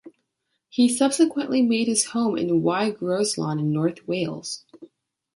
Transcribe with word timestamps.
He 0.67 0.89
subsequently 0.89 1.61
made 1.61 1.87
his 1.87 2.05
home 2.05 2.35
in 2.35 2.63
Y 2.63 2.89
Groeslon 2.89 3.59
in 3.59 3.71
North 3.71 4.07
Wales. 4.07 4.65